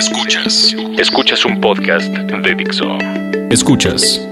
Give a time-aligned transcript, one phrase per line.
[0.00, 0.74] Escuchas.
[0.96, 2.86] Escuchas un podcast de Dixo.
[3.50, 4.26] Escuchas.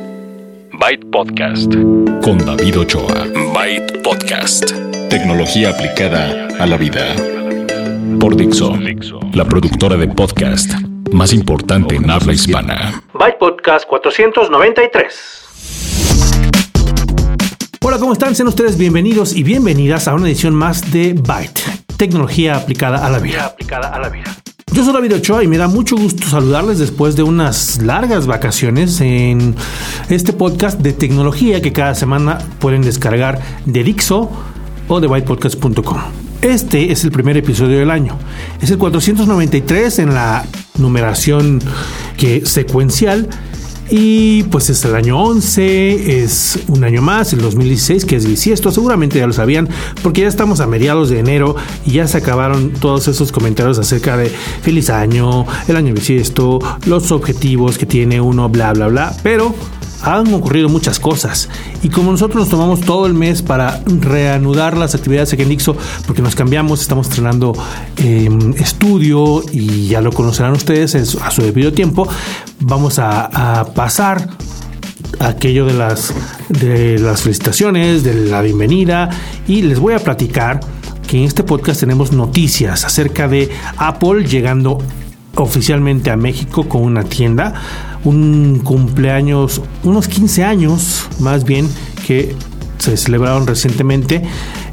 [0.73, 1.71] Byte Podcast.
[2.23, 3.27] Con David Ochoa.
[3.53, 4.73] Byte Podcast.
[5.11, 7.15] Tecnología aplicada a la vida.
[8.19, 8.79] Por Dixo.
[9.35, 10.73] La productora de podcast
[11.13, 13.03] más importante en habla hispana.
[13.13, 15.45] Byte Podcast 493.
[17.83, 18.35] Hola, ¿cómo están?
[18.35, 21.61] Sean ustedes bienvenidos y bienvenidas a una edición más de Byte,
[21.99, 23.45] tecnología aplicada a la vida.
[23.45, 24.35] Aplicada a la vida.
[24.73, 29.01] Yo soy David Ochoa y me da mucho gusto saludarles después de unas largas vacaciones
[29.01, 29.55] en
[30.09, 34.31] este podcast de tecnología que cada semana pueden descargar de Dixo
[34.87, 35.99] o de bytepodcast.com.
[36.43, 38.19] Este es el primer episodio del año.
[38.61, 40.45] Es el 493 en la
[40.79, 41.61] numeración
[42.17, 43.29] que secuencial
[43.91, 48.71] y pues es el año 11, es un año más, el 2016, que es bisiesto.
[48.71, 49.69] Seguramente ya lo sabían,
[50.03, 51.57] porque ya estamos a mediados de enero
[51.87, 57.13] y ya se acabaron todos esos comentarios acerca de feliz año, el año bisiesto, los
[57.13, 59.17] objetivos que tiene uno, bla, bla, bla.
[59.23, 59.55] Pero
[60.17, 61.49] han ocurrido muchas cosas.
[61.83, 65.77] Y como nosotros nos tomamos todo el mes para reanudar las actividades aquí en Dixo,
[66.07, 67.53] porque nos cambiamos, estamos estrenando
[67.97, 72.09] em, estudio y ya lo conocerán ustedes a su debido tiempo,
[72.61, 74.29] vamos a, pasar
[75.21, 76.13] aquello de las,
[76.49, 79.11] de las felicitaciones, de la bienvenida
[79.47, 80.61] y les voy a platicar
[81.07, 84.79] que en este podcast tenemos noticias acerca de Apple llegando
[85.35, 87.55] oficialmente a México con una tienda
[88.05, 91.69] un cumpleaños, unos 15 años más bien,
[92.07, 92.35] que
[92.79, 94.23] se celebraron recientemente.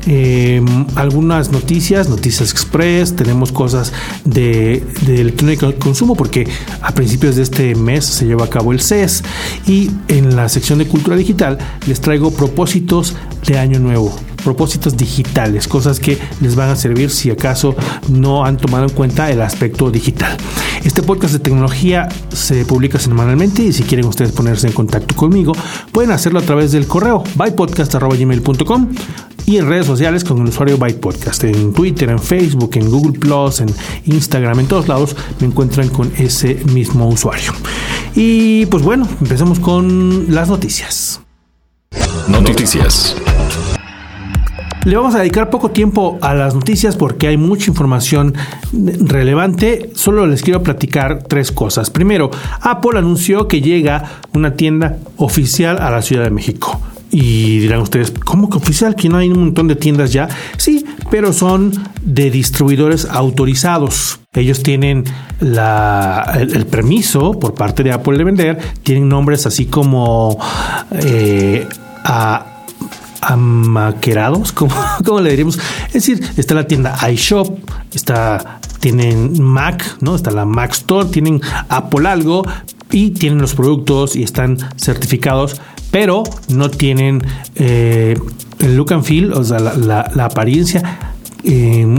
[0.08, 3.92] Em, algunas noticias, noticias express, tenemos cosas
[4.24, 6.48] de, de electrónica de consumo porque
[6.82, 9.24] a principios de este mes se lleva a cabo el CES
[9.66, 13.16] y en la sección de cultura digital les traigo propósitos
[13.48, 17.76] de año nuevo propósitos digitales, cosas que les van a servir si acaso
[18.08, 20.38] no han tomado en cuenta el aspecto digital.
[20.86, 25.54] Este podcast de tecnología se publica semanalmente y si quieren ustedes ponerse en contacto conmigo,
[25.92, 28.90] pueden hacerlo a través del correo bytepodcast.gmail.com
[29.46, 33.62] y en redes sociales con el usuario BytePodcast, en Twitter, en Facebook, en Google Plus,
[33.62, 33.68] en
[34.06, 37.54] Instagram, en todos lados me encuentran con ese mismo usuario.
[38.16, 41.22] Y pues bueno, empezamos con las noticias.
[42.28, 43.16] Noticias.
[44.86, 48.36] Le vamos a dedicar poco tiempo a las noticias porque hay mucha información
[48.72, 49.90] relevante.
[49.96, 51.90] Solo les quiero platicar tres cosas.
[51.90, 52.30] Primero,
[52.62, 56.80] Apple anunció que llega una tienda oficial a la Ciudad de México.
[57.10, 58.96] Y dirán ustedes, ¿cómo que oficial?
[58.96, 60.30] Que no hay un montón de tiendas ya.
[60.58, 61.72] Sí, pero son
[62.04, 64.20] de distribuidores autorizados.
[64.34, 65.06] Ellos tienen
[65.42, 68.60] el, permiso por parte de Apple de vender.
[68.84, 70.38] Tienen nombres así como
[70.92, 71.66] eh,
[72.04, 72.55] a
[73.26, 74.52] amaquerados,
[75.04, 75.60] como, le diríamos.
[75.88, 77.58] Es decir, está la tienda iShop,
[77.94, 80.16] está, tienen Mac, ¿no?
[80.16, 82.44] Está la Mac Store, tienen Apple algo
[82.92, 85.60] y tienen los productos y están certificados,
[85.92, 87.24] pero no tienen
[87.56, 88.18] eh,
[88.60, 91.14] el look and feel, o sea, la, apariencia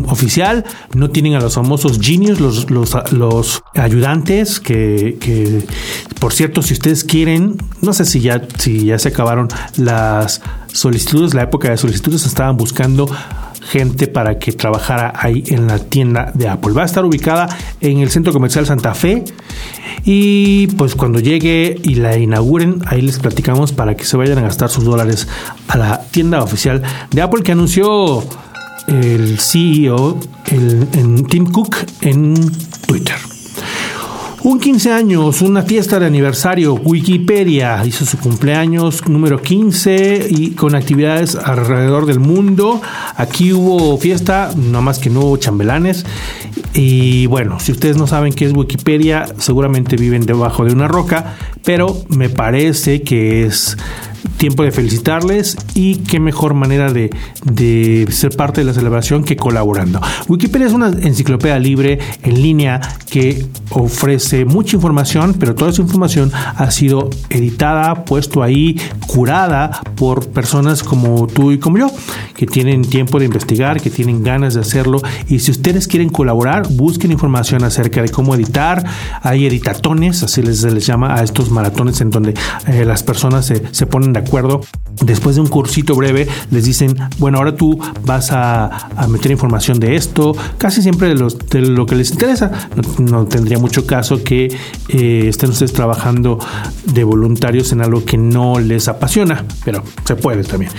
[0.07, 2.71] oficial, no tienen a los famosos genius, los,
[3.13, 5.65] los, ayudantes, que,
[6.19, 10.41] por cierto, si ustedes quieren, no sé si ya, si ya se acabaron las
[10.77, 13.09] solicitudes, la época de solicitudes, estaban buscando
[13.63, 16.73] gente para que trabajara ahí en la tienda de Apple.
[16.73, 17.49] Va a estar ubicada
[17.81, 19.25] en el Centro Comercial Santa Fe.
[20.05, 24.43] Y pues cuando llegue y la inauguren, ahí les platicamos para que se vayan a
[24.43, 25.27] gastar sus dólares
[25.69, 28.23] a la tienda oficial de Apple que anunció
[28.87, 32.35] el CEO, el, Tim Cook, en
[32.87, 33.17] Twitter.
[34.49, 36.75] Un 15 años, una fiesta de aniversario.
[36.75, 42.81] Wikipedia hizo su cumpleaños número 15 y con actividades alrededor del mundo.
[43.17, 46.07] Aquí hubo fiesta, no más que no hubo chambelanes.
[46.75, 51.35] Y bueno, si ustedes no saben qué es Wikipedia, seguramente viven debajo de una roca,
[51.65, 53.77] pero me parece que es
[54.37, 57.11] tiempo de felicitarles y qué mejor manera de,
[58.11, 60.01] ser parte de la celebración que colaborando.
[60.29, 62.81] Wikipedia es una enciclopedia libre en línea
[63.11, 70.29] que ofrece mucha información, pero toda esa información ha sido editada, puesto ahí, curada por
[70.29, 71.91] personas como tú y como yo,
[72.35, 75.01] que tienen tiempo de investigar, que tienen ganas de hacerlo.
[75.29, 78.85] Y si ustedes quieren colaborar, busquen información acerca de cómo editar.
[79.23, 82.35] Hay editatones, así les, les llama a estos maratones en donde
[82.67, 84.26] eh, las personas se, se ponen de acuerdo.
[85.03, 89.95] Después de un cursito breve, les dicen, bueno, ahora tú vas a, meter información de
[89.95, 92.69] esto, casi siempre de lo que les interesa.
[92.99, 94.57] No, tendría mucho caso que
[94.89, 96.39] eh, estén ustedes trabajando
[96.85, 100.73] de voluntarios en algo que no les apasiona, pero se puede también.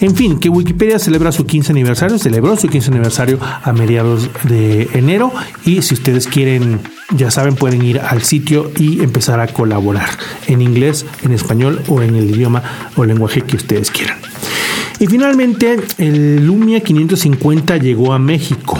[0.00, 4.88] En fin, que Wikipedia celebra su 15 aniversario, celebró su 15 aniversario a mediados de
[4.94, 5.32] enero
[5.64, 6.80] y si ustedes quieren
[7.10, 10.08] ya saben, pueden ir al sitio y empezar a colaborar
[10.46, 12.62] en inglés, en español o en el idioma
[12.96, 14.18] o lenguaje que ustedes quieran.
[14.98, 18.78] Y finalmente, el Lumia 550 llegó a México.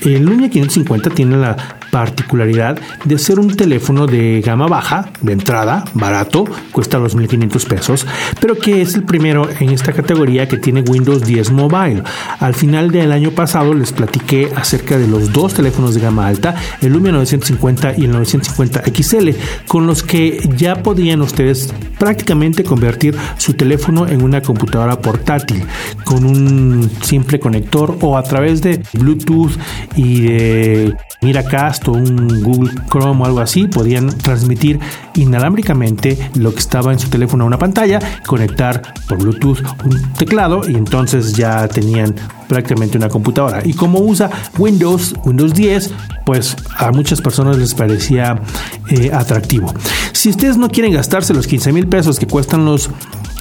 [0.00, 5.84] El Lumia 550 tiene la particularidad de ser un teléfono de gama baja, de entrada,
[5.92, 8.06] barato, cuesta 2.500 pesos,
[8.40, 12.02] pero que es el primero en esta categoría que tiene Windows 10 Mobile.
[12.40, 16.54] Al final del año pasado les platiqué acerca de los dos teléfonos de gama alta,
[16.80, 19.28] el Lumia 950 y el 950 XL,
[19.66, 25.62] con los que ya podrían ustedes prácticamente convertir su teléfono en una computadora portátil
[26.04, 29.52] con un simple conector o a través de Bluetooth
[29.94, 34.78] y de Miracast o un Google Chrome o algo así, podían transmitir
[35.14, 40.68] inalámbricamente lo que estaba en su teléfono a una pantalla, conectar por Bluetooth un teclado
[40.68, 42.14] y entonces ya tenían
[42.48, 43.62] prácticamente una computadora.
[43.64, 45.90] Y como usa Windows, Windows 10,
[46.26, 48.40] pues a muchas personas les parecía
[48.90, 49.72] eh, atractivo.
[50.12, 52.90] Si ustedes no quieren gastarse los 15 mil pesos que cuestan los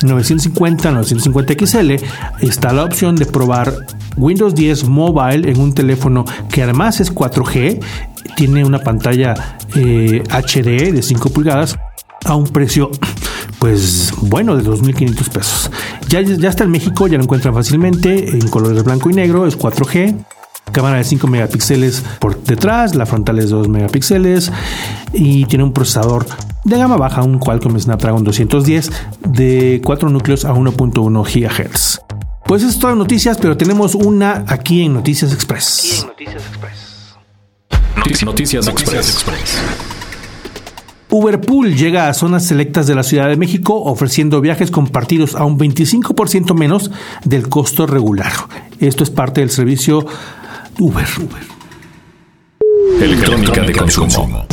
[0.03, 2.05] 950, 950 XL,
[2.41, 3.73] está la opción de probar
[4.17, 7.79] Windows 10 Mobile en un teléfono que además es 4G,
[8.35, 9.33] tiene una pantalla
[9.73, 11.77] HD eh, de 5 pulgadas
[12.25, 12.91] a un precio
[13.59, 15.71] pues bueno de 2.500 pesos.
[16.09, 19.57] Ya, ya está en México, ya lo encuentran fácilmente en colores blanco y negro, es
[19.57, 20.25] 4G.
[20.71, 24.51] Cámara de 5 megapíxeles por detrás, la frontal es 2 megapíxeles
[25.13, 26.25] y tiene un procesador
[26.63, 28.89] de gama baja, un Qualcomm Snapdragon 210
[29.27, 32.10] de 4 núcleos a 1.1 GHz.
[32.51, 36.05] Pues es todas noticias, pero tenemos una aquí en Noticias Express.
[36.05, 38.25] Noticias Express.
[38.25, 39.57] Noticias, Express.
[41.09, 45.57] Uberpool llega a zonas selectas de la Ciudad de México ofreciendo viajes compartidos a un
[45.57, 46.91] 25% menos
[47.23, 48.33] del costo regular.
[48.81, 50.05] Esto es parte del servicio
[50.77, 51.07] Uber.
[52.99, 54.45] Electrónica de consumo.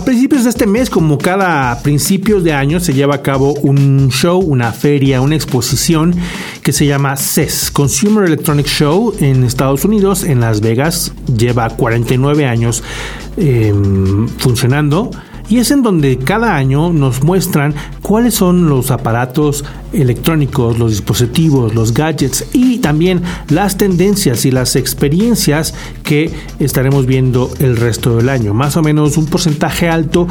[0.00, 4.08] A principios de este mes, como cada principios de año, se lleva a cabo un
[4.08, 6.14] show, una feria, una exposición
[6.62, 11.12] que se llama CES, Consumer Electronic Show en Estados Unidos, en Las Vegas.
[11.36, 12.82] Lleva 49 años
[13.36, 15.10] em, funcionando
[15.50, 21.74] y es en donde cada año nos muestran cuáles son los aparatos electrónicos, los dispositivos,
[21.74, 25.74] los gadgets y también las tendencias y las experiencias
[26.04, 26.30] que
[26.60, 28.54] estaremos viendo el resto del año.
[28.54, 30.28] Más o menos un porcentaje alto,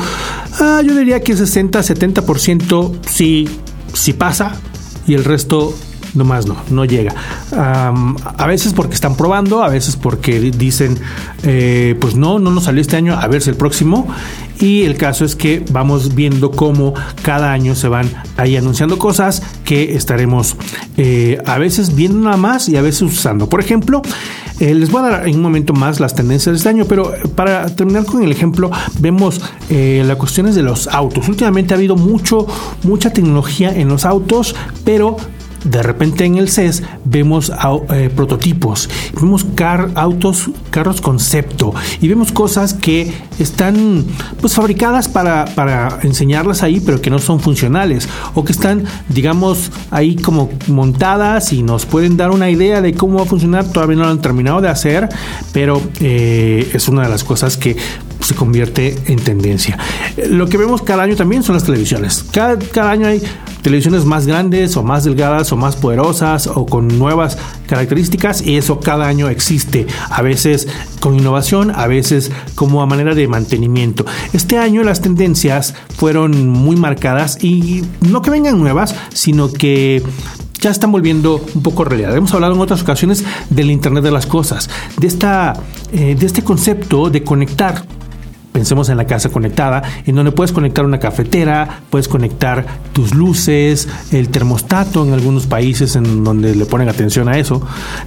[0.61, 3.49] ah, yo diría que 60-70% sí,
[4.17, 4.55] pasa
[5.05, 5.75] y el resto
[6.13, 7.13] nomás no, no llega.
[7.51, 10.97] a veces porque están probando, a veces porque dicen,
[11.43, 14.07] eh, pues no, no nos salió este año, a ver si el próximo.
[14.59, 19.41] Y el caso es que vamos viendo cómo cada año se van ahí anunciando cosas
[19.63, 20.57] que estaremos
[20.97, 23.47] eh, a veces viendo nada más y a veces usando.
[23.47, 24.01] Por ejemplo,
[24.59, 27.13] eh, les voy a dar en un momento más las tendencias de este año, pero
[27.35, 28.69] para terminar con el ejemplo,
[28.99, 29.39] vemos
[29.69, 31.29] las cuestiones de los autos.
[31.29, 32.45] Últimamente ha habido mucho,
[32.83, 35.15] mucha tecnología en los autos, pero
[35.63, 37.51] de repente en el CES vemos
[37.93, 38.89] eh, prototipos,
[39.19, 44.05] vemos car autos, carros concepto y vemos cosas que están
[44.41, 49.71] pues fabricadas para, para enseñarlas ahí, pero que no son funcionales o que están, digamos,
[49.91, 53.65] ahí como montadas y nos pueden dar una idea de cómo va a funcionar.
[53.65, 55.09] Todavía no lo han terminado de hacer,
[55.51, 57.75] pero eh, es una de las cosas que
[58.19, 59.77] se convierte en tendencia.
[60.29, 62.25] Lo que vemos cada año también son las televisiones.
[62.31, 63.21] Cada, cada año hay
[63.61, 68.79] televisiones más grandes o más delgadas o más poderosas o con nuevas características y eso
[68.79, 70.67] cada año existe, a veces
[70.99, 74.05] con innovación, a veces como a manera de mantenimiento.
[74.33, 80.03] Este año las tendencias fueron muy marcadas y no que vengan nuevas, sino que
[80.59, 82.15] ya están volviendo un poco realidad.
[82.15, 85.53] Hemos hablado en otras ocasiones del Internet de las Cosas, de, esta,
[85.93, 87.85] eh, de este concepto de conectar
[88.51, 93.87] pensemos en la casa conectada, en donde puedes conectar una cafetera, puedes conectar tus luces,
[94.11, 97.61] el termostato en algunos países en donde le ponen atención a eso,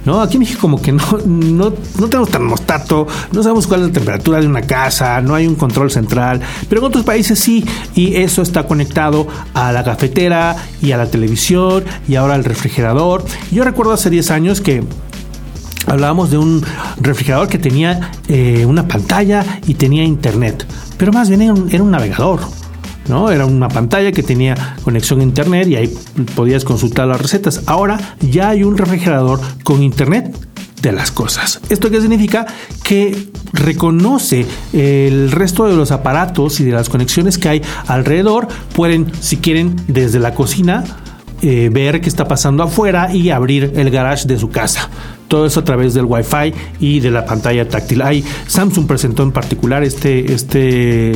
[0.05, 0.21] ¿no?
[0.21, 3.93] Aquí en México como que no, no, no tenemos termostato, no sabemos cuál es la
[3.93, 8.15] temperatura de una casa, no hay un control central, pero en otros países sí, y
[8.15, 13.23] eso está conectado a la cafetera y a la televisión y ahora al refrigerador.
[13.51, 14.83] Yo recuerdo hace 10 años que
[15.87, 16.63] hablábamos de un
[16.99, 20.65] refrigerador que tenía eh, una pantalla y tenía internet,
[20.97, 22.41] pero más bien era un, navegador.
[23.07, 23.29] ¿no?
[23.29, 25.93] Era una pantalla que tenía conexión a internet y ahí
[26.35, 27.63] podías consultar las recetas.
[27.65, 30.33] Ahora ya hay un refrigerador con internet
[30.81, 31.59] de las cosas.
[31.69, 32.45] ¿Esto qué significa?
[32.83, 38.47] Que reconoce el resto de los aparatos y de las conexiones que hay alrededor.
[38.75, 40.83] Pueden, si quieren, desde la cocina,
[41.41, 44.89] eh, ver qué está pasando afuera y abrir el garage de su casa
[45.33, 48.03] todo eso a través del Wi-Fi y de la pantalla táctil.
[48.03, 51.13] Hay, Samsung presentó en particular este, este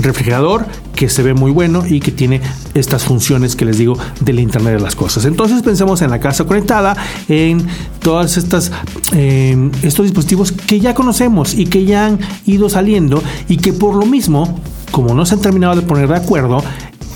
[0.00, 2.42] refrigerador que se ve muy bueno y que tiene
[2.74, 5.24] estas funciones que les digo del Internet de las Cosas.
[5.24, 6.94] Entonces pensemos en la casa conectada,
[7.26, 7.66] en
[8.00, 8.70] todas estas
[9.12, 13.94] em, estos dispositivos que ya conocemos y que ya han ido saliendo y que por
[13.94, 16.62] lo mismo, como no se han terminado de poner de acuerdo,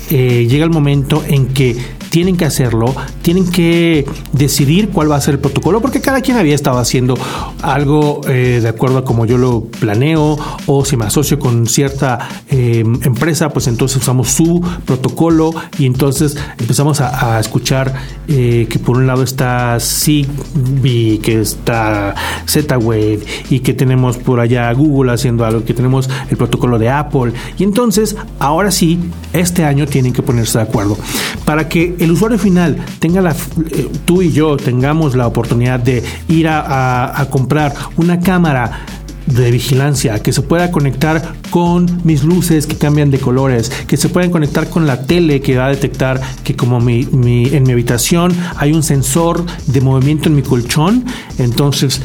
[0.09, 5.21] eh, llega el momento en que tienen que hacerlo, tienen que decidir cuál va a
[5.21, 7.17] ser el protocolo, porque cada quien había estado haciendo
[7.61, 12.27] algo eh, de acuerdo a como yo lo planeo, o si me asocio con cierta
[12.49, 17.93] eh, empresa, pues entonces usamos su protocolo y entonces empezamos a, escuchar
[18.27, 24.71] eh, que por un lado está Zigbee, que está Z-Wave y que tenemos por allá
[24.73, 27.33] Google haciendo algo, que tenemos el protocolo de Apple.
[27.57, 28.99] Y entonces ahora sí,
[29.33, 30.97] este año tienen que ponerse de acuerdo.
[31.45, 36.03] Para que el usuario final tenga la, eh, tú y yo tengamos la oportunidad de
[36.27, 38.85] ir a, comprar una cámara
[39.25, 44.09] de vigilancia, que se pueda conectar con mis luces que cambian de colores, que se
[44.09, 48.35] puedan conectar con la tele que va a detectar que como mi, en mi habitación
[48.55, 51.05] hay un sensor de movimiento en mi colchón,
[51.37, 52.01] entonces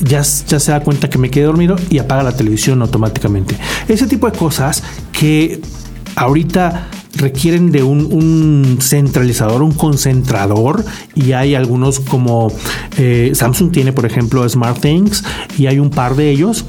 [0.00, 3.56] ya, ya se da cuenta que me quedé dormido y apaga la televisión automáticamente.
[3.88, 5.60] Ese tipo de cosas que
[6.16, 12.52] ahorita requieren de un, centralizador, un concentrador y hay algunos como
[12.98, 15.24] eh, Samsung tiene por ejemplo SmartThings
[15.58, 16.64] y hay un par de ellos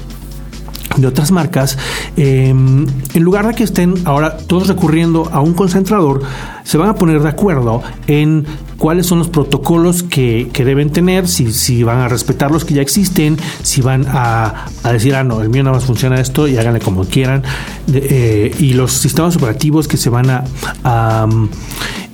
[0.96, 1.78] de otras marcas,
[2.16, 6.22] em, en lugar de que estén ahora todos recurriendo a un concentrador,
[6.68, 8.44] se van a poner de acuerdo en
[8.76, 12.82] cuáles son los protocolos que, deben tener, si, si, van a respetar los que ya
[12.82, 16.80] existen, si van a, decir, ah, no, el mío nada más funciona esto y háganle
[16.80, 17.42] como quieran,
[17.90, 20.44] eh, y los sistemas operativos que se van a,
[20.84, 21.26] a,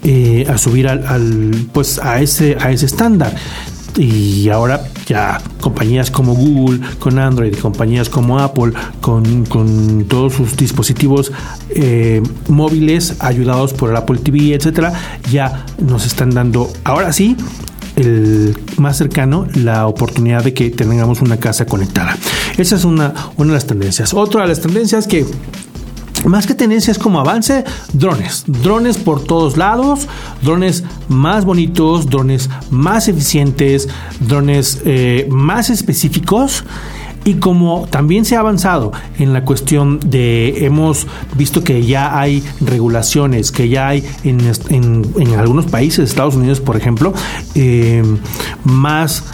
[0.05, 3.35] eh, subir al, pues a ese, a ese estándar.
[3.97, 9.45] Y ahora ya compañías como Google con Android, compañías como Apple con,
[10.09, 11.33] todos sus dispositivos
[11.71, 14.93] eh, móviles ayudados por Apple TV, etcétera,
[15.31, 17.37] ya nos están dando ahora sí
[17.97, 22.17] el más cercano la oportunidad de que tengamos una casa conectada.
[22.57, 24.15] Esa es una, una de las tendencias.
[24.15, 25.25] Otra de las tendencias que
[26.25, 28.45] más que tendencias como avance, drones.
[28.47, 30.09] Drones por todos lados,
[30.43, 33.89] drones más bonitos, drones más eficientes,
[34.21, 36.65] drones eh, más específicos.
[37.27, 42.45] Y como también se ha avanzado en la cuestión de, hemos visto que ya hay
[42.61, 47.15] regulaciones, que ya hay en, algunos países, Estados Unidos por ejemplo,
[47.55, 48.03] eh,
[48.65, 49.25] más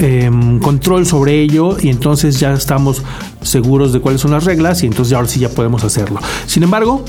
[0.00, 3.02] Em, control sobre ello y entonces ya estamos
[3.42, 6.20] seguros de cuáles son las reglas y entonces ahora sí ya podemos hacerlo.
[6.46, 7.04] Sin embargo,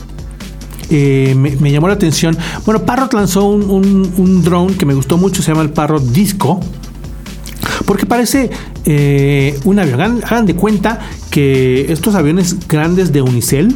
[0.89, 2.35] eh, me, llamó la atención.
[2.65, 6.59] Bueno, Parrot lanzó un, drone que me gustó mucho, se llama el Parrot Disco.
[7.85, 8.49] Porque parece
[8.85, 10.01] eh, un avión.
[10.23, 13.75] Hagan, de cuenta que estos aviones grandes de Unicel,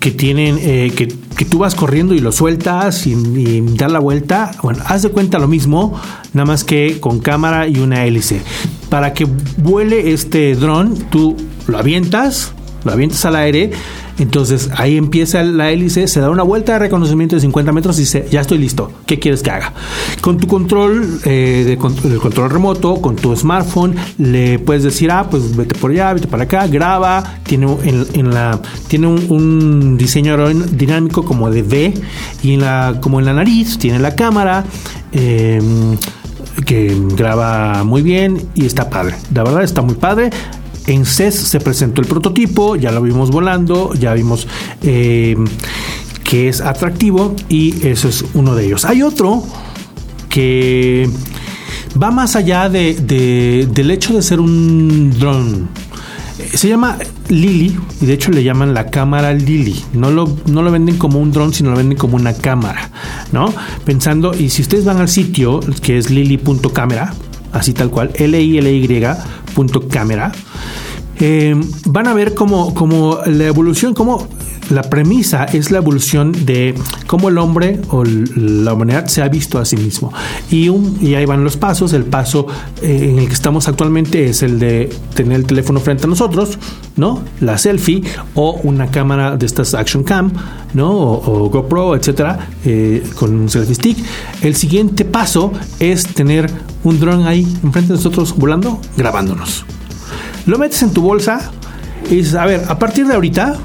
[0.00, 4.82] que tienen, eh, que, tú vas corriendo y lo sueltas y, y la vuelta, bueno,
[4.86, 6.00] haz de cuenta lo mismo,
[6.32, 8.40] nada más que con cámara y una hélice.
[8.88, 9.26] Para que
[9.56, 11.36] vuele este dron, tú
[11.66, 12.52] lo avientas,
[12.84, 13.70] lo avientas al aire,
[14.18, 18.00] entonces ahí empieza la hélice, se da una vuelta de reconocimiento de 50 metros y
[18.00, 19.72] dice, ya estoy listo, ¿qué quieres que haga?
[20.20, 25.56] Con tu control, eh, de, control remoto, con tu smartphone, le puedes decir, ah, pues
[25.56, 31.50] vete por allá, vete para acá, graba, tiene, en, la, tiene un, diseño dinámico como
[31.50, 31.94] de V
[32.42, 34.64] y en la, como en la nariz, tiene la cámara.
[35.12, 35.60] Eh,
[36.66, 39.16] que graba muy bien y está padre.
[39.34, 40.30] La verdad está muy padre.
[40.86, 44.46] En CES se presentó el prototipo, ya lo vimos volando, ya vimos
[44.82, 45.36] eh,
[46.24, 48.84] que es atractivo y eso es uno de ellos.
[48.84, 49.42] Hay otro
[50.28, 51.08] que
[52.02, 52.94] va más allá de,
[53.72, 55.68] del hecho de ser un drone.
[56.52, 56.98] Se llama
[57.28, 59.84] Lily y de hecho le llaman la cámara Lily.
[59.92, 62.90] No lo, no lo venden como un drone, sino lo venden como una cámara,
[63.32, 63.52] ¿no?
[63.84, 67.14] Pensando, y si ustedes van al sitio que es lily.cámara,
[67.52, 68.36] así tal cual, l
[71.20, 71.54] eh,
[71.86, 74.28] van a ver como, como la evolución, como
[74.70, 76.74] la premisa es la evolución de
[77.06, 80.12] cómo el hombre o la humanidad se ha visto a sí mismo.
[80.50, 81.92] Y, un, y ahí van los pasos.
[81.92, 82.46] El paso
[82.82, 86.58] eh, en el que estamos actualmente es el de tener el teléfono frente a nosotros,
[86.96, 87.22] ¿no?
[87.40, 88.02] La selfie
[88.34, 90.32] o una cámara de estas Action Cam,
[90.72, 90.92] ¿no?
[90.92, 93.98] O, GoPro, etcétera, eh, con un selfie stick.
[94.40, 96.50] El siguiente paso es tener
[96.84, 99.64] un dron ahí enfrente de nosotros volando, grabándonos.
[100.46, 101.50] Lo metes en tu bolsa
[102.10, 103.56] y dices, a ver, a partir de ahorita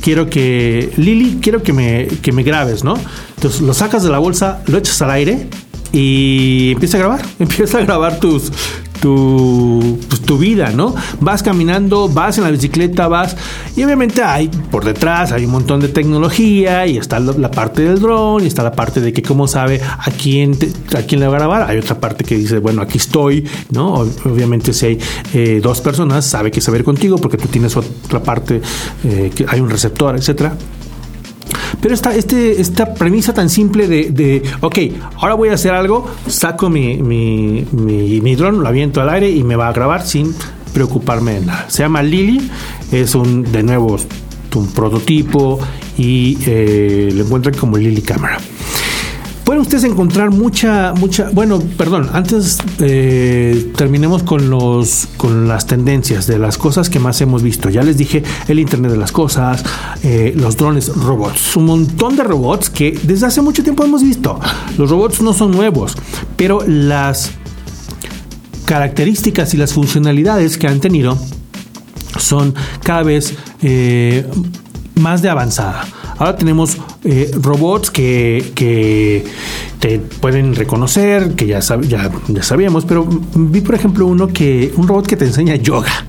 [0.00, 2.94] quiero que, Lili, quiero que me, que me grabes, ¿no?
[3.36, 5.48] Entonces lo sacas de la bolsa, lo echas al aire
[5.92, 8.52] y empieza a grabar, empieza a grabar tus,
[9.00, 10.94] tu, pues, tu vida, ¿no?
[11.20, 13.36] Vas caminando, vas en la bicicleta, vas
[13.76, 18.00] y obviamente hay por detrás hay un montón de tecnología y está la, parte del
[18.00, 20.56] dron y está la parte de que cómo sabe a quién
[20.96, 21.70] a quién le va a grabar.
[21.70, 23.94] Hay otra parte que dice, bueno, aquí estoy, ¿no?
[24.24, 24.98] Obviamente si hay
[25.34, 28.60] eh, dos personas, sabe que saber contigo porque tú tienes otra parte
[29.04, 30.54] eh, que hay un receptor, etcétera.
[31.80, 34.78] Pero esta, este, esta premisa tan simple de, de, ok,
[35.16, 39.42] ahora voy a hacer algo, saco mi, mi, mi, dron, lo aviento al aire y
[39.42, 40.34] me va a grabar sin
[40.72, 41.66] preocuparme de nada.
[41.68, 42.50] Se llama Lily,
[42.92, 43.96] es un, de nuevo,
[44.54, 45.58] un prototipo
[45.96, 48.38] y eh, lo encuentran como Lily Camera.
[49.50, 56.28] Pueden ustedes encontrar mucha, mucha, bueno, perdón, antes eh, terminemos con los, con las tendencias
[56.28, 57.68] de las cosas que más hemos visto.
[57.68, 59.64] Ya les dije el Internet de las cosas,
[60.04, 64.38] eh, los drones, robots, un montón de robots que desde hace mucho tiempo hemos visto.
[64.78, 65.96] Los robots no son nuevos,
[66.36, 67.32] pero las
[68.66, 71.18] características y las funcionalidades que han tenido
[72.20, 72.54] son
[72.84, 74.24] cada vez eh,
[74.94, 75.88] más de avanzada.
[76.18, 79.24] Ahora tenemos eh, robots que,
[79.78, 84.86] te pueden reconocer, que ya, ya, ya, sabíamos, pero vi por ejemplo uno que, un
[84.86, 86.06] robot que te enseña yoga,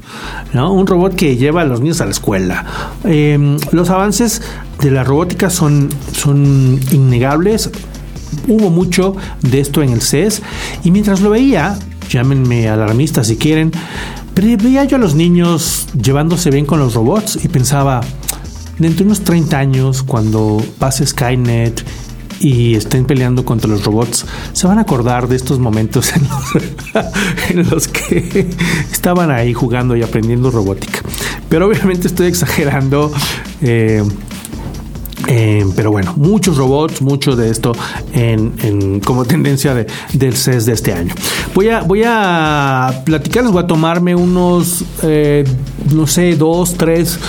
[0.53, 0.73] ¿no?
[0.73, 2.65] un robot que lleva a los niños a la escuela.
[3.05, 4.41] Em, los avances
[4.81, 7.69] de la robótica son, son innegables.
[8.49, 10.41] Hubo mucho de esto en el CES
[10.83, 11.79] y mientras lo veía,
[12.09, 13.71] llámenme alarmista si quieren,
[14.33, 18.01] pero veía yo a los niños llevándose bien con los robots y pensaba,
[18.81, 21.83] dentro de unos 30 años, cuando pase Skynet
[22.39, 26.11] y estén peleando contra los robots, se van a acordar de estos momentos
[27.49, 28.49] en los, que
[28.91, 31.01] estaban ahí jugando y aprendiendo robótica.
[31.47, 33.11] Pero obviamente estoy exagerando.
[33.61, 34.03] Eh,
[35.27, 37.73] eh, pero bueno, muchos robots, mucho de esto
[38.11, 41.13] en, como tendencia de, del CES de este año.
[41.53, 45.43] Voy a, voy a platicarles, voy a tomarme unos, eh,
[45.93, 47.19] no sé, dos, tres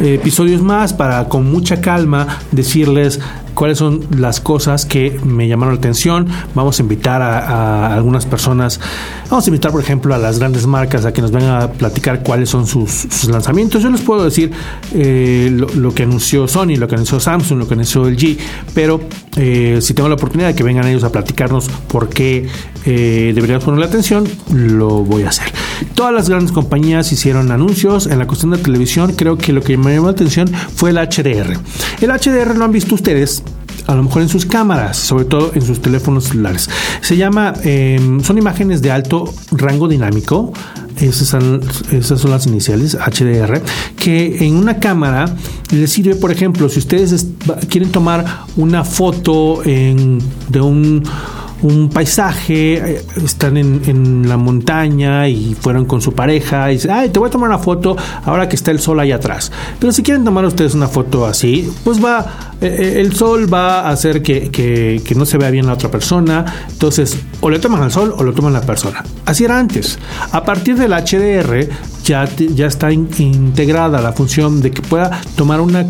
[0.00, 3.20] episodios más para con mucha calma decirles
[3.54, 6.28] cuáles son las cosas que me llamaron la atención.
[6.54, 8.80] Vamos a invitar a, algunas personas,
[9.30, 12.22] vamos a invitar por ejemplo a las grandes marcas a que nos vengan a platicar
[12.22, 13.82] cuáles son sus, lanzamientos.
[13.82, 14.52] Yo les puedo decir
[14.92, 18.36] eh, lo, que anunció Sony, lo que anunció Samsung, lo que anunció LG,
[18.74, 19.00] pero
[19.36, 22.48] eh, si tengo la oportunidad de que vengan ellos a platicarnos por qué
[22.84, 25.52] eh, deberíamos ponerle atención, lo voy a hacer.
[25.94, 29.14] Todas las grandes compañías hicieron anuncios en la cuestión de televisión.
[29.16, 31.56] Creo que lo que me llamó la atención fue el HDR.
[32.00, 33.43] El HDR lo han visto ustedes
[33.86, 36.68] a lo mejor en sus cámaras, sobre todo en sus teléfonos celulares.
[37.00, 40.52] Se llama, em, son imágenes de alto rango dinámico.
[40.98, 41.60] Esas son,
[41.90, 43.60] esas son las iniciales HDR,
[43.96, 45.34] que en una cámara
[45.72, 47.26] les sirve, por ejemplo, si ustedes
[47.68, 51.02] quieren tomar una foto de un
[51.64, 57.18] un paisaje, eh, están en, la montaña y fueron con su pareja y ay, te
[57.18, 59.50] voy a tomar una foto ahora que está el sol ahí atrás.
[59.78, 63.80] Pero si quieren tomar ustedes una foto así, pues va, eh, eh, el sol va
[63.80, 66.44] a hacer que, no se vea bien la otra persona.
[66.70, 69.02] Entonces, o le toman al sol o lo toman la persona.
[69.24, 69.98] Así era antes.
[70.32, 71.68] A partir del HDR
[72.04, 75.86] ya, ya está integrada la función de que pueda tomar una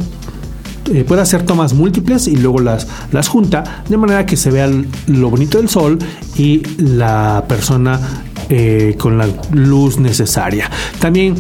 [0.93, 4.71] eh, puede hacer tomas múltiples y luego las, las junta de manera que se vea
[5.07, 5.99] lo bonito del sol
[6.37, 7.99] y la persona
[8.49, 10.71] eh, con la luz necesaria.
[10.99, 11.35] También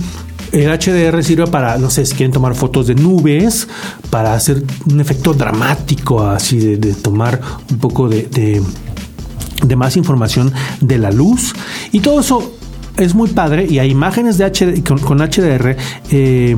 [0.52, 3.68] el HDR sirve para, no sé, si quieren tomar fotos de nubes,
[4.09, 8.62] para hacer un efecto dramático, así de, tomar un poco de,
[9.62, 11.52] de, más información de la luz.
[11.92, 12.54] Y todo eso
[12.96, 15.76] es muy padre y hay imágenes de HD, con, HDR
[16.11, 16.57] eh,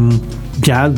[0.61, 0.92] ya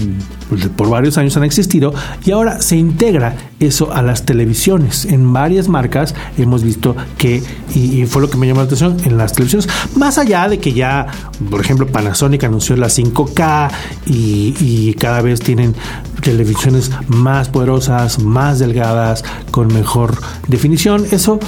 [0.77, 5.05] por varios años han existido y ahora se integra eso a las televisiones.
[5.05, 7.43] En varias marcas hemos visto que,
[7.75, 10.73] y, fue lo que me llamó la atención, en las televisiones, más allá de que
[10.73, 11.07] ya,
[11.51, 13.71] por ejemplo, Panasonic anunció la 5K
[14.07, 15.75] y, y cada vez tienen
[16.23, 20.17] televisiones más poderosas, más delgadas, con mejor
[20.49, 21.39] definición, eso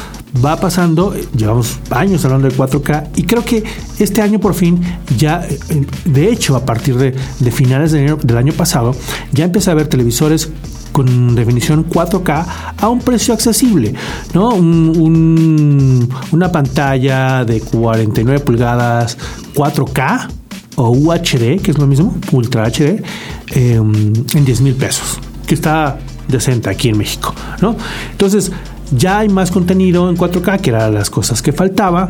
[0.45, 3.65] va pasando, llevamos años hablando de 4K y creo que
[3.99, 4.81] este año por fin
[5.17, 5.59] ya, eh,
[6.05, 7.13] de hecho a partir de,
[7.51, 8.95] finales del año pasado,
[9.33, 10.51] ya empieza a haber televisores
[10.93, 12.47] con definición 4K
[12.79, 13.95] a un precio accesible,
[14.35, 14.51] ¿no?
[14.51, 19.17] una pantalla de 49 pulgadas
[19.55, 20.40] 4K
[20.81, 23.03] o UHD, que es lo mismo, Ultra HD,
[23.49, 27.77] em, en 10 mil pesos, que está decente aquí en México, ¿no?
[28.13, 28.51] Entonces,
[28.91, 32.09] ya hay más contenido en 4K, que eran las cosas que faltaba.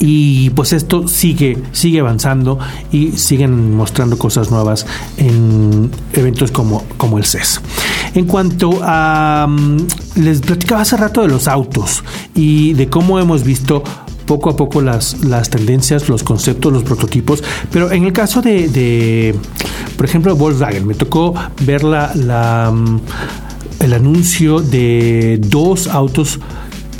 [0.00, 2.60] Y pues esto sigue, sigue avanzando
[2.92, 7.60] y siguen mostrando cosas nuevas en eventos como, como el CES.
[8.14, 9.46] En cuanto a...
[9.48, 9.78] Mm,
[10.22, 13.82] les platicaba hace rato de los autos y de cómo hemos visto
[14.28, 17.42] poco a poco las, las tendencias, los conceptos, los prototipos.
[17.72, 19.34] Pero en el caso de,
[19.96, 23.00] por ejemplo, Volkswagen, me tocó ver la, mm,
[23.80, 26.38] el anuncio de dos autos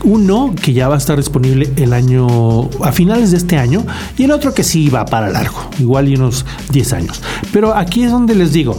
[0.04, 3.84] uno que ya va a estar disponible el año a finales de este año
[4.16, 7.20] y el otro que sí va para largo, igual y unos 10 años.
[7.52, 8.78] Pero aquí es donde les digo,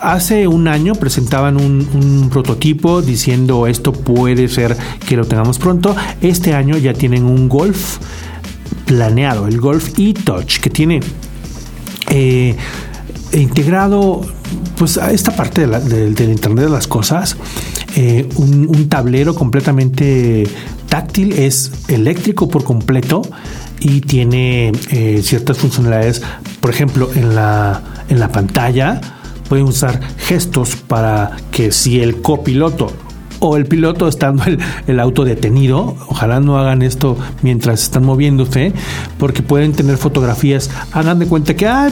[0.00, 5.94] hace un año presentaban un, prototipo diciendo esto puede ser que lo tengamos pronto.
[6.20, 7.98] Este año ya tienen un Golf
[8.86, 11.00] planeado, el Golf e-Touch, que tiene
[12.08, 12.56] eh,
[13.32, 14.22] integrado
[14.76, 17.36] pues a esta parte del Internet de las Cosas,
[17.96, 20.44] eh, un, tablero completamente
[20.88, 23.22] táctil, es eléctrico por completo
[23.78, 26.22] y tiene eh, ciertas funcionalidades,
[26.60, 29.00] por ejemplo, en la, en la pantalla
[29.50, 32.92] pueden usar gestos para que si el copiloto
[33.40, 34.44] o el piloto estando
[34.86, 35.96] el, auto detenido.
[36.06, 38.72] Ojalá no hagan esto mientras están moviéndose,
[39.18, 40.70] porque pueden tener fotografías.
[40.92, 41.90] Hagan de cuenta que ah,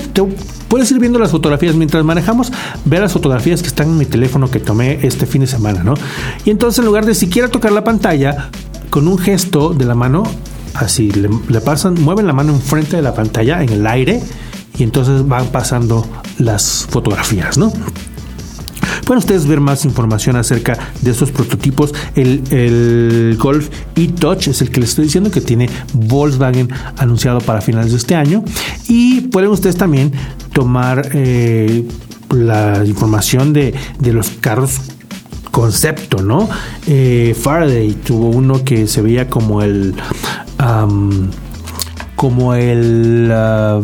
[0.68, 2.53] puedes ir viendo las fotografías mientras manejamos,
[2.85, 5.94] ver las fotografías que están en mi teléfono que tomé este fin de semana, ¿no?
[6.44, 8.51] Y entonces en lugar de siquiera tocar la pantalla,
[8.88, 10.23] con un gesto de la mano,
[10.75, 14.23] así le, le pasan, mueven la mano enfrente de la pantalla en el aire
[14.79, 16.07] y entonces van pasando
[16.38, 17.72] las fotografías, ¿no?
[19.09, 21.94] Pueden ustedes ver más información acerca de estos prototipos.
[22.14, 27.92] El, Golf e-Touch es el que les estoy diciendo que tiene Volkswagen anunciado para finales
[27.92, 28.44] de este año.
[28.87, 30.12] Y pueden ustedes también
[30.53, 31.88] tomar eh,
[32.31, 34.79] la información de, los carros
[35.53, 36.46] concepto, ¿no?
[36.87, 39.94] Eh, Faraday tuvo uno que se veía como el
[42.14, 43.83] como el uh,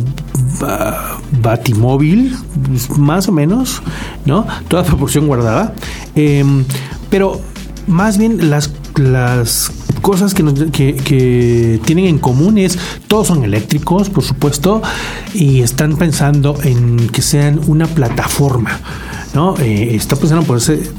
[1.44, 2.36] Batimóvil,
[2.98, 3.82] más o menos,
[4.24, 4.46] ¿no?
[4.66, 5.74] Toda proporción guardada.
[6.16, 6.64] Em,
[7.10, 7.40] pero
[7.86, 14.24] más bien las, las cosas que, que, tienen en común es todos son eléctricos, por
[14.24, 14.82] supuesto,
[15.32, 18.80] y están pensando en que sean una plataforma,
[19.34, 19.56] ¿no?
[19.58, 20.90] Eh, está pensando por ese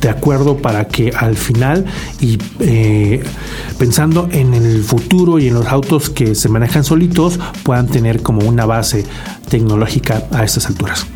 [0.00, 1.84] de acuerdo para que al final
[2.20, 3.22] y eh,
[3.78, 8.46] pensando en el futuro y en los autos que se manejan solitos puedan tener como
[8.48, 9.04] una base
[9.48, 11.06] tecnológica a estas alturas.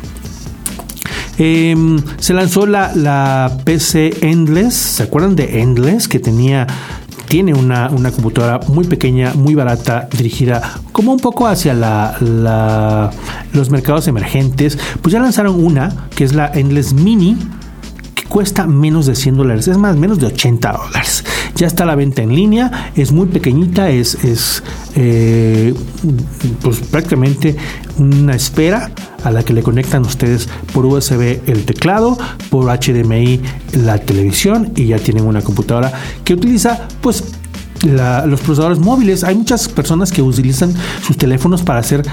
[1.37, 6.07] Em, se lanzó la, PC Endless, ¿se acuerdan de Endless?
[6.07, 6.67] Que tenía
[7.27, 13.11] tiene una, computadora muy pequeña, muy barata, dirigida como un poco hacia la,
[13.51, 14.77] los mercados emergentes.
[15.01, 17.37] Pues ya lanzaron una, que es la Endless Mini,
[18.27, 21.23] cuesta menos de 100 dólares, es más, menos de 80 dólares.
[21.55, 24.63] Ya está la venta en línea, es muy pequeñita, es, es
[24.95, 25.73] eh,
[26.61, 27.55] pues prácticamente
[27.97, 28.91] una espera
[29.23, 32.17] a la que le conectan ustedes por USB el teclado,
[32.49, 33.41] por HDMI
[33.73, 35.91] la televisión y ya tienen una computadora
[36.23, 37.23] que utiliza pues
[37.83, 39.23] los procesadores móviles.
[39.23, 40.73] Hay muchas personas que utilizan
[41.05, 42.03] sus teléfonos para hacer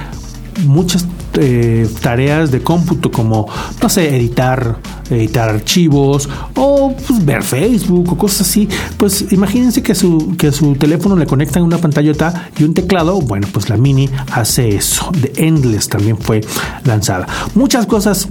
[0.64, 3.49] muchas eh, tareas de cómputo como,
[3.83, 4.79] no sé, editar,
[5.11, 10.75] editar archivos o pues, ver Facebook o cosas así, pues imagínense que su, que su
[10.75, 13.21] teléfono le conectan una pantallota y un teclado.
[13.21, 15.11] Bueno, pues la Mini hace eso.
[15.21, 16.40] The Endless también fue
[16.85, 17.27] lanzada.
[17.55, 18.29] Muchas cosas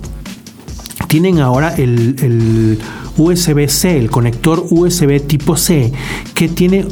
[1.12, 2.80] tienen ahora el
[3.18, 5.92] USB-C, el conector USB tipo C,
[6.34, 6.86] que tiene,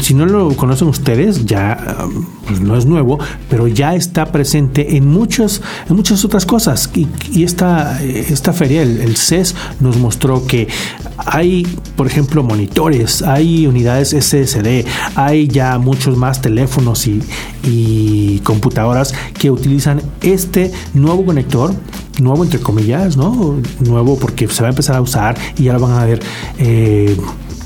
[0.00, 2.06] si no lo conocen ustedes, ya
[2.46, 6.90] pues no es nuevo, pero ya está presente en, muchos, en muchas otras cosas.
[6.94, 10.68] Y, esta, esta feria, el, CES, nos mostró que
[11.16, 17.22] hay, por ejemplo, monitores, hay unidades SSD, hay ya muchos más teléfonos y,
[17.62, 21.74] y computadoras que utilizan este nuevo conector
[22.20, 23.56] nuevo entre comillas, ¿no?
[23.80, 26.20] Nuevo porque se va a empezar a usar y ya lo van a ver
[26.58, 27.16] eh,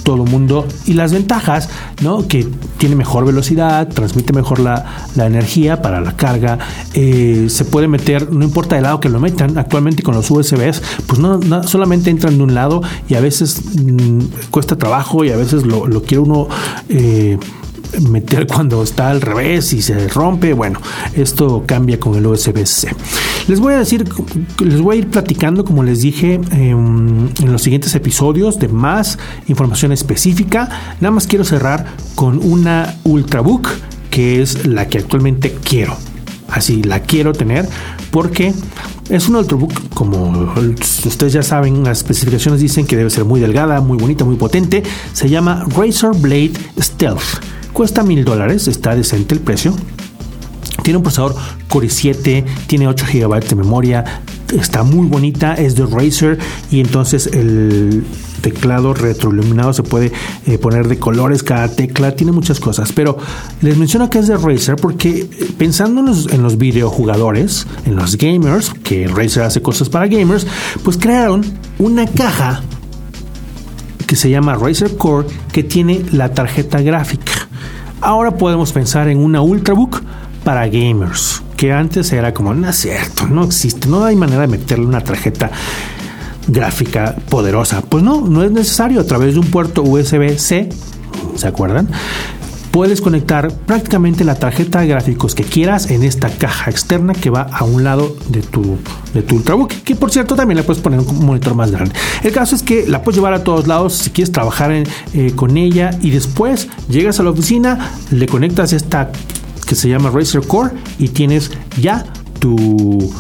[0.09, 0.67] todo el mundo.
[0.87, 1.69] Y las ventajas,
[2.03, 2.27] ¿no?
[2.27, 2.47] Que
[2.79, 6.59] tiene mejor velocidad, transmite mejor la, energía para la carga,
[6.95, 10.83] eh, se puede meter, no importa el lado que lo metan, actualmente con los USBs,
[11.07, 15.37] pues no, solamente entran de un lado y a veces mm, cuesta trabajo y a
[15.37, 16.49] veces lo, lo quiere uno...
[16.89, 17.39] Eh,
[18.09, 20.53] meter cuando está al revés y se rompe.
[20.53, 20.81] Bueno,
[21.15, 22.89] esto cambia con el USB-C.
[23.49, 24.05] Les voy a decir,
[24.61, 29.19] les voy a ir platicando, como les dije em, en los siguientes episodios, de más
[29.47, 30.69] información específica.
[31.01, 33.69] Nada más quiero cerrar con una Ultrabook,
[34.11, 35.97] que es la que actualmente quiero.
[36.49, 37.69] Así la quiero tener
[38.11, 38.55] porque
[39.09, 40.53] es un Ultrabook, como
[41.07, 44.83] ustedes ya saben, las especificaciones dicen que debe ser muy delgada, muy bonita, muy potente.
[45.13, 47.58] Se llama Razer Blade Stealth.
[47.79, 49.73] Cuesta mil dólares, está decente el precio.
[50.83, 51.37] Tiene un procesador
[51.69, 54.05] Core i7, tiene 8 GB de memoria,
[54.53, 56.41] está muy bonita, es de Razer
[56.73, 58.05] y entonces el
[58.41, 60.11] teclado retroiluminado se puede
[60.49, 63.17] eh, poner de colores cada tecla, tiene muchas cosas, pero
[63.63, 67.95] les menciono que es de Razer porque eh, pensando en los, en los videojugadores, en
[67.95, 70.49] los gamers, que Razer hace cosas para gamers,
[70.83, 71.45] pues crearon
[71.79, 72.61] una caja
[74.05, 77.38] que se llama Razer Core que tiene la tarjeta gráfica.
[78.01, 80.03] Ahora podemos pensar en una Ultrabook
[80.45, 84.47] para gamers, que antes era como, no es cierto, no existe, no hay manera de
[84.47, 85.51] meterle una tarjeta
[86.47, 87.83] gráfica poderosa.
[87.83, 90.69] Pues no, no es necesario a través de un puerto USB-C,
[91.35, 91.89] ¿se acuerdan?
[92.71, 97.43] Puedes conectar prácticamente la tarjeta de gráficos que quieras en esta caja externa que va
[97.43, 98.77] a un lado de tu,
[99.15, 101.95] de tu Ultrabook, que por cierto también le puedes poner un monitor más grande.
[102.23, 105.57] El caso es que la puedes llevar a todos lados si quieres trabajar eh, con
[105.57, 109.11] ella y después llegas a la oficina, le conectas esta
[109.67, 111.51] que se llama Razer Core y tienes
[111.81, 112.05] ya
[112.39, 113.13] tu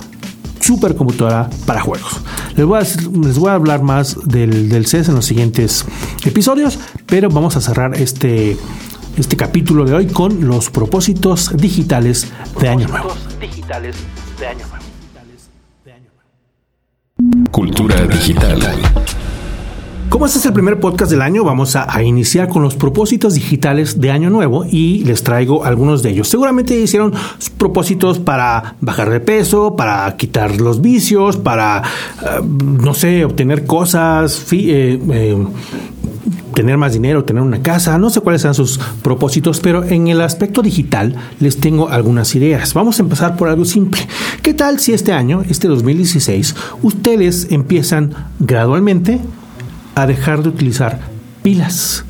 [0.61, 2.20] supercomputadora para juegos.
[2.56, 5.84] Les voy a, les voy a hablar más del, del CES en los siguientes
[6.24, 8.56] episodios, pero vamos a cerrar este,
[9.18, 13.12] este capítulo de hoy con los propósitos digitales de Año Nuevo.
[13.40, 13.96] Digitales
[14.38, 14.85] de Año Nuevo.
[17.50, 18.61] Cultura digital.
[20.09, 24.01] Como este es el primer podcast del año, vamos a, iniciar con los propósitos digitales
[24.01, 26.29] de Año Nuevo y les traigo algunos de ellos.
[26.29, 27.12] Seguramente hicieron
[27.59, 31.83] propósitos para bajar de peso, para quitar los vicios, para,
[32.23, 35.47] eh, no sé, obtener cosas, eh, eh,
[36.55, 40.23] tener más dinero, tener una casa, no sé cuáles sean sus propósitos, pero en el
[40.23, 42.73] aspecto digital les tengo algunas ideas.
[42.73, 44.01] Vamos a empezar por algo simple.
[44.42, 49.21] ¿Qué tal si este año, este 2016, ustedes empiezan gradualmente
[49.98, 51.00] a dejar de utilizar
[51.42, 52.04] pilas.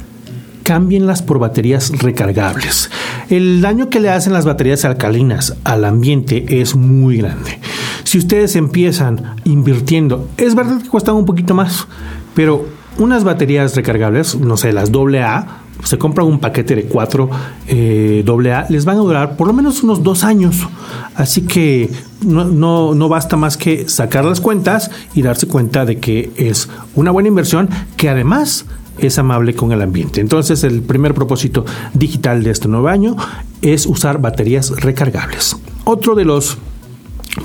[0.63, 2.91] Cámbienlas por baterías recargables.
[3.31, 7.59] El daño que le hacen las baterías alcalinas al ambiente es muy grande.
[8.05, 11.87] Si ustedes empiezan invirtiendo, es verdad que cuestan un poquito más,
[12.35, 12.67] pero
[12.99, 17.31] unas baterías recargables, no sé, las AA, se compran un paquete de cuatro
[17.67, 20.67] eh, AA, les van a durar por lo menos unos dos años.
[21.15, 21.91] Así que
[22.25, 26.69] no, no, no, basta más que sacar las cuentas y darse cuenta de que es
[26.95, 28.67] una buena inversión que además
[28.99, 30.21] es amable con el ambiente.
[30.21, 31.65] Entonces el primer propósito
[31.95, 33.17] digital de este nuevo año
[33.63, 35.57] es usar baterías recargables.
[35.85, 36.59] Otro de los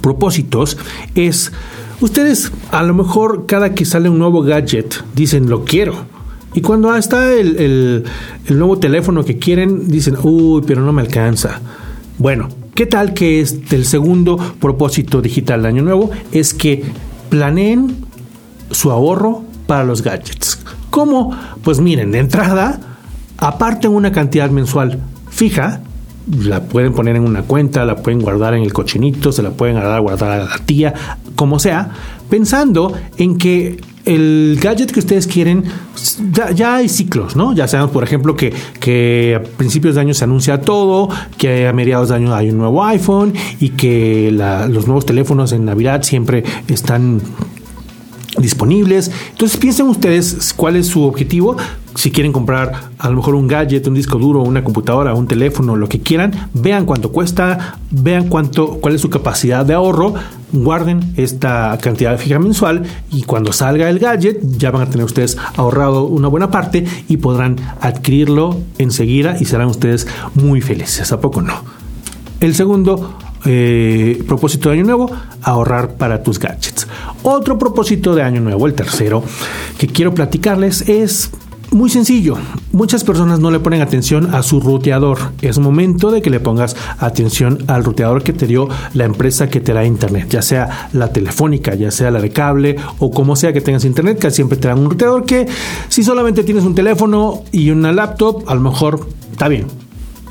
[0.01, 0.77] propósitos
[1.13, 1.51] es,
[2.01, 6.12] ustedes a lo mejor cada que sale un nuevo gadget dicen lo quiero
[6.53, 8.03] y cuando está el,
[8.49, 11.61] nuevo teléfono que quieren, dicen, uy, pero no me alcanza.
[12.17, 16.11] Bueno, ¿qué tal que es el segundo propósito digital de Año Nuevo?
[16.31, 16.83] Es que
[17.29, 18.05] planeen
[18.71, 20.59] su ahorro para los gadgets.
[20.89, 21.35] ¿Cómo?
[21.63, 22.79] Pues miren, de entrada,
[23.37, 25.81] aparten una cantidad mensual fija
[26.27, 29.75] la pueden poner en una cuenta, la pueden guardar en el cochinito, se la pueden
[29.75, 30.93] guardar, guardar a la tía,
[31.35, 31.89] como sea,
[32.29, 35.63] pensando en que el gadget que ustedes quieren,
[36.55, 37.53] ya, hay ciclos, ¿no?
[37.53, 41.73] Ya sabemos, por ejemplo, que, que, a principios de año se anuncia todo, que a
[41.73, 46.43] mediados de año hay un nuevo iPhone y que los nuevos teléfonos en Navidad siempre
[46.67, 47.21] están
[48.37, 49.11] disponibles.
[49.31, 51.57] Entonces piensen ustedes cuál es su objetivo.
[51.95, 55.75] Si quieren comprar a lo mejor un gadget, un disco duro, una computadora, un teléfono,
[55.75, 60.15] lo que quieran, vean cuánto cuesta, vean cuánto, cuál es su capacidad de ahorro,
[60.51, 65.37] guarden esta cantidad fija mensual y cuando salga el gadget ya van a tener ustedes
[65.55, 71.11] ahorrado una buena parte y podrán adquirirlo enseguida y serán ustedes muy felices.
[71.11, 71.63] ¿A poco no?
[72.39, 76.87] El segundo eh, propósito de año nuevo, ahorrar para tus gadgets.
[77.23, 79.23] Otro propósito de año nuevo, el tercero,
[79.77, 81.31] que quiero platicarles es
[81.73, 82.37] muy sencillo.
[82.71, 85.17] Muchas personas no le ponen atención a su ruteador.
[85.41, 89.59] Es momento de que le pongas atención al ruteador que te dio la empresa que
[89.59, 93.53] te da internet, ya sea la telefónica, ya sea la de cable o como sea
[93.53, 95.47] que tengas internet, que siempre te dan un ruteador que
[95.89, 99.65] si solamente tienes un teléfono y una laptop, a lo mejor está bien,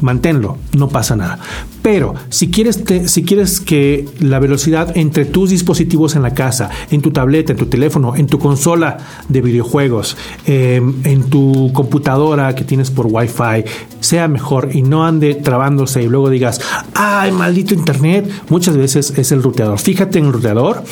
[0.03, 1.38] manténlo, no pasa nada.
[1.83, 7.03] Pero si quieres, si quieres que la velocidad entre tus dispositivos en la casa, en
[7.03, 12.65] tu tableta, en tu teléfono, en tu consola de videojuegos, em, en tu computadora que
[12.65, 13.65] tienes por Wi-Fi,
[14.01, 16.61] sea mejor y no ande trabándose y luego digas,
[16.95, 19.79] ay, maldito Internet, muchas veces es el ruteador.
[19.79, 20.83] Fíjate en el ruteador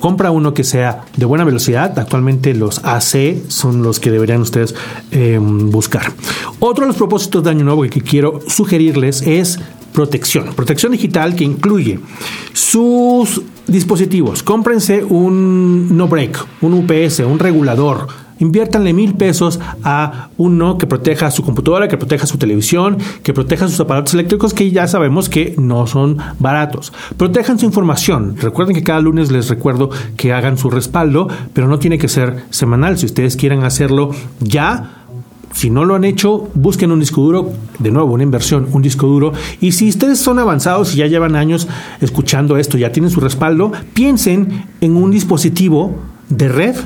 [0.00, 1.98] compra uno que sea de buena velocidad.
[1.98, 4.74] Actualmente los AC son los que deberían ustedes
[5.10, 6.12] em, buscar.
[6.60, 9.58] Otro de los propósitos de Año Nuevo que quiero sugerirles es
[9.92, 10.54] protección.
[10.54, 11.98] Protección digital que incluye
[12.52, 14.42] sus dispositivos.
[14.42, 21.30] Cómprense un no break, un UPS, un regulador Inviértanle mil pesos a uno que proteja
[21.30, 25.54] su computadora, que proteja su televisión, que proteja sus aparatos eléctricos que ya sabemos que
[25.58, 26.92] no son baratos.
[27.16, 28.36] Protejan su información.
[28.38, 32.44] Recuerden que cada lunes les recuerdo que hagan su respaldo, pero no tiene que ser
[32.50, 32.98] semanal.
[32.98, 34.98] Si ustedes quieren hacerlo ya,
[35.52, 39.06] si no lo han hecho, busquen un disco duro, de nuevo, una inversión, un disco
[39.06, 39.32] duro.
[39.60, 41.66] Y si ustedes son avanzados y ya llevan años
[42.00, 45.96] escuchando esto, ya tienen su respaldo, piensen en un dispositivo
[46.28, 46.76] de red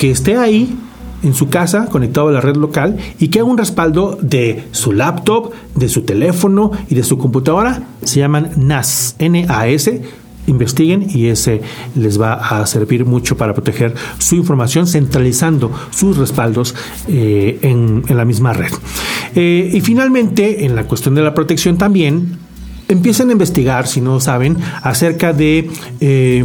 [0.00, 0.78] que esté ahí
[1.22, 4.92] en su casa conectado a la red local y que haga un respaldo de su
[4.92, 7.82] laptop, de su teléfono y de su computadora.
[8.02, 10.00] Se llaman NAS, N-A-S.
[10.46, 11.60] Investiguen y ese
[11.94, 16.74] les va a servir mucho para proteger su información centralizando sus respaldos
[17.06, 18.72] eh, en, la misma red.
[19.34, 22.38] Eh, y finalmente, en la cuestión de la protección también,
[22.88, 25.68] empiecen a investigar, si no saben, acerca de...
[26.00, 26.42] Eh,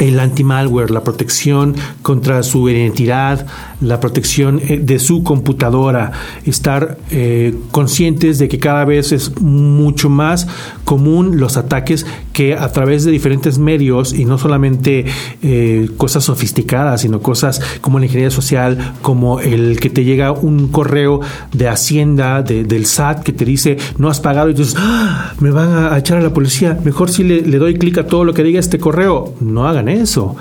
[0.00, 3.46] el anti-malware, la protección contra su identidad,
[3.80, 6.12] la protección eh, de su computadora,
[6.44, 10.46] estar eh, conscientes de que cada vez es mucho más
[10.84, 12.06] común los ataques
[12.38, 15.06] que a través de diferentes medios y no solamente
[15.42, 20.68] eh, cosas sofisticadas, sino cosas como la ingeniería social, como el que te llega un
[20.68, 21.20] correo
[21.52, 25.32] de Hacienda, del SAT, que te dice no has pagado y dices, ¡Ah!
[25.40, 28.22] me van a echar a la policía, mejor si le, le doy clic a todo
[28.22, 30.36] lo que diga este correo, no hagan eso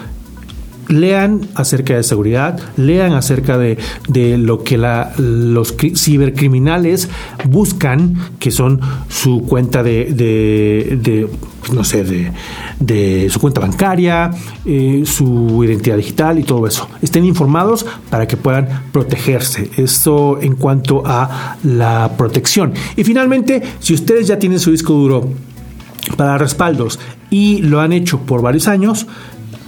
[0.88, 3.78] lean acerca de seguridad, lean acerca de,
[4.38, 7.10] lo que los cibercriminales
[7.46, 11.30] buscan, que son su cuenta de,
[11.62, 12.32] pues, no sé,
[12.80, 14.32] de, su cuenta bancaria,
[14.66, 16.88] eh, su identidad digital y todo eso.
[17.02, 19.70] Estén informados para que puedan protegerse.
[19.78, 22.74] Esto en cuanto a la protección.
[22.96, 25.30] Y finalmente, si ustedes ya tienen su disco duro
[26.16, 29.08] para respaldos y lo han hecho por varios años,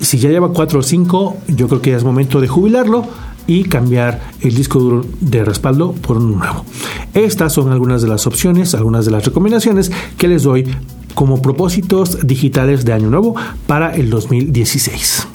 [0.01, 3.05] si ya lleva 4 o 5, yo creo que ya es momento de jubilarlo
[3.47, 6.65] y cambiar el disco duro de respaldo por un nuevo.
[7.13, 10.67] Estas son algunas de las opciones, algunas de las recomendaciones que les doy
[11.15, 13.35] como propósitos digitales de año nuevo
[13.65, 15.28] para el 2016.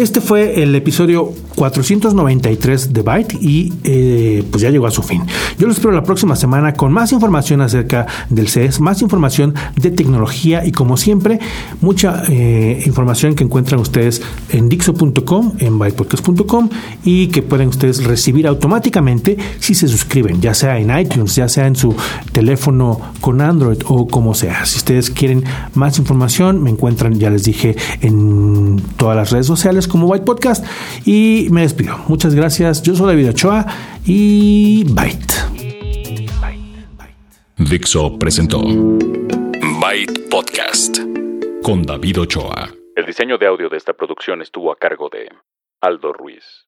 [0.00, 5.20] Este fue el episodio 493 de Byte y eh, pues ya llegó a su fin.
[5.58, 9.90] Yo los espero la próxima semana con más información acerca del CES, más información de
[9.90, 11.38] tecnología y como siempre,
[11.82, 16.70] mucha eh, información que encuentran ustedes en dixo.com, en bytepodcast.com
[17.04, 21.66] y que pueden ustedes recibir automáticamente si se suscriben, ya sea en iTunes, ya sea
[21.66, 21.94] en su
[22.32, 24.64] teléfono con Android o como sea.
[24.64, 29.88] Si ustedes quieren más información, me encuentran, ya les dije, en todas las redes sociales
[29.90, 30.64] como White Podcast
[31.04, 31.98] y me despido.
[32.08, 32.82] Muchas gracias.
[32.82, 33.66] Yo soy David Ochoa
[34.06, 35.34] y Byte.
[37.58, 40.98] Dixo presentó Byte Podcast
[41.62, 42.70] con David Ochoa.
[42.96, 45.28] El diseño de audio de esta producción estuvo a cargo de
[45.80, 46.66] Aldo Ruiz.